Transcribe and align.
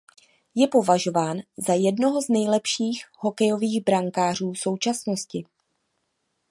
Je 0.55 0.67
považován 0.67 1.37
za 1.57 1.73
jednoho 1.73 2.21
z 2.21 2.29
nejlepších 2.29 3.05
hokejových 3.19 3.83
brankářů 3.83 4.55
současnosti. 4.55 5.45